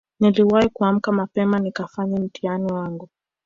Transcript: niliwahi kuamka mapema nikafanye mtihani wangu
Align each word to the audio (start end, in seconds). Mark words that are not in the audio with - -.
niliwahi 0.19 0.69
kuamka 0.69 1.11
mapema 1.11 1.59
nikafanye 1.59 2.19
mtihani 2.19 2.73
wangu 2.73 3.09